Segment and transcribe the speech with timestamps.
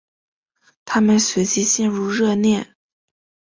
[0.83, 2.73] 他们随即陷入热恋。